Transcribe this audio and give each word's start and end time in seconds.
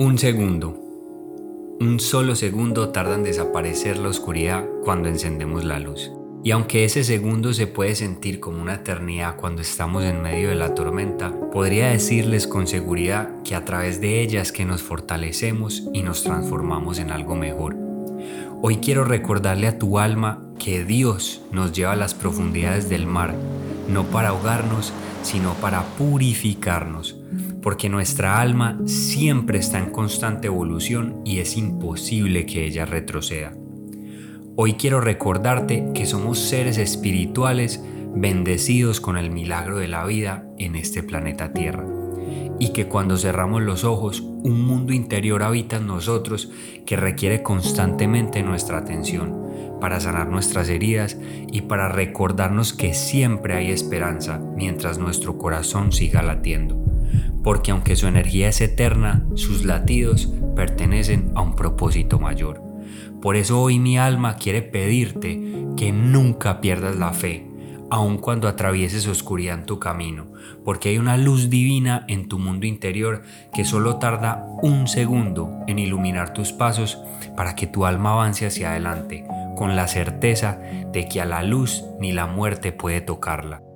Un 0.00 0.16
segundo. 0.16 0.80
Un 1.80 1.98
solo 1.98 2.36
segundo 2.36 2.90
tarda 2.90 3.16
en 3.16 3.24
desaparecer 3.24 3.98
la 3.98 4.10
oscuridad 4.10 4.64
cuando 4.84 5.08
encendemos 5.08 5.64
la 5.64 5.80
luz. 5.80 6.12
Y 6.44 6.52
aunque 6.52 6.84
ese 6.84 7.02
segundo 7.02 7.52
se 7.52 7.66
puede 7.66 7.96
sentir 7.96 8.38
como 8.38 8.62
una 8.62 8.74
eternidad 8.74 9.34
cuando 9.34 9.60
estamos 9.60 10.04
en 10.04 10.22
medio 10.22 10.50
de 10.50 10.54
la 10.54 10.72
tormenta, 10.72 11.34
podría 11.50 11.88
decirles 11.88 12.46
con 12.46 12.68
seguridad 12.68 13.42
que 13.42 13.56
a 13.56 13.64
través 13.64 14.00
de 14.00 14.22
ella 14.22 14.40
es 14.40 14.52
que 14.52 14.64
nos 14.64 14.82
fortalecemos 14.82 15.88
y 15.92 16.02
nos 16.02 16.22
transformamos 16.22 17.00
en 17.00 17.10
algo 17.10 17.34
mejor. 17.34 17.74
Hoy 18.62 18.76
quiero 18.76 19.04
recordarle 19.04 19.66
a 19.66 19.80
tu 19.80 19.98
alma 19.98 20.44
que 20.60 20.84
Dios 20.84 21.42
nos 21.50 21.72
lleva 21.72 21.94
a 21.94 21.96
las 21.96 22.14
profundidades 22.14 22.88
del 22.88 23.08
mar, 23.08 23.34
no 23.88 24.04
para 24.04 24.28
ahogarnos, 24.28 24.92
sino 25.22 25.54
para 25.54 25.82
purificarnos 25.82 27.18
porque 27.62 27.88
nuestra 27.88 28.40
alma 28.40 28.78
siempre 28.86 29.58
está 29.58 29.78
en 29.78 29.90
constante 29.90 30.46
evolución 30.46 31.20
y 31.24 31.40
es 31.40 31.56
imposible 31.56 32.46
que 32.46 32.64
ella 32.64 32.86
retroceda. 32.86 33.54
Hoy 34.56 34.74
quiero 34.74 35.00
recordarte 35.00 35.90
que 35.94 36.06
somos 36.06 36.38
seres 36.38 36.78
espirituales 36.78 37.82
bendecidos 38.14 39.00
con 39.00 39.16
el 39.16 39.30
milagro 39.30 39.78
de 39.78 39.88
la 39.88 40.04
vida 40.04 40.46
en 40.58 40.76
este 40.76 41.02
planeta 41.02 41.52
Tierra 41.52 41.97
y 42.58 42.70
que 42.70 42.86
cuando 42.86 43.16
cerramos 43.16 43.62
los 43.62 43.84
ojos 43.84 44.20
un 44.20 44.64
mundo 44.64 44.92
interior 44.92 45.42
habita 45.42 45.76
en 45.76 45.86
nosotros 45.86 46.50
que 46.86 46.96
requiere 46.96 47.42
constantemente 47.42 48.42
nuestra 48.42 48.78
atención 48.78 49.36
para 49.80 50.00
sanar 50.00 50.28
nuestras 50.28 50.68
heridas 50.68 51.18
y 51.50 51.62
para 51.62 51.88
recordarnos 51.88 52.72
que 52.72 52.94
siempre 52.94 53.54
hay 53.54 53.70
esperanza 53.70 54.40
mientras 54.56 54.98
nuestro 54.98 55.38
corazón 55.38 55.92
siga 55.92 56.22
latiendo 56.22 56.88
porque 57.42 57.70
aunque 57.70 57.96
su 57.96 58.06
energía 58.06 58.48
es 58.48 58.60
eterna, 58.60 59.26
sus 59.34 59.64
latidos 59.64 60.30
pertenecen 60.54 61.32
a 61.34 61.40
un 61.40 61.56
propósito 61.56 62.18
mayor. 62.18 62.62
Por 63.22 63.36
eso 63.36 63.60
hoy 63.60 63.78
mi 63.78 63.98
alma 63.98 64.36
quiere 64.36 64.62
pedirte 64.62 65.66
que 65.76 65.92
nunca 65.92 66.60
pierdas 66.60 66.96
la 66.96 67.12
fe, 67.12 67.46
aun 67.90 68.18
cuando 68.18 68.48
atravieses 68.48 69.06
oscuridad 69.06 69.58
en 69.58 69.66
tu 69.66 69.78
camino, 69.78 70.32
porque 70.64 70.90
hay 70.90 70.98
una 70.98 71.16
luz 71.16 71.50
divina 71.50 72.04
en 72.08 72.28
tu 72.28 72.38
mundo 72.38 72.66
interior 72.66 73.22
que 73.52 73.64
solo 73.64 73.96
tarda 73.96 74.46
un 74.62 74.88
segundo 74.88 75.50
en 75.66 75.78
iluminar 75.78 76.32
tus 76.32 76.52
pasos 76.52 76.98
para 77.36 77.54
que 77.54 77.66
tu 77.66 77.86
alma 77.86 78.12
avance 78.12 78.46
hacia 78.46 78.70
adelante, 78.70 79.24
con 79.56 79.76
la 79.76 79.88
certeza 79.88 80.58
de 80.92 81.08
que 81.08 81.20
a 81.20 81.24
la 81.24 81.42
luz 81.42 81.84
ni 82.00 82.12
la 82.12 82.26
muerte 82.26 82.72
puede 82.72 83.00
tocarla. 83.00 83.67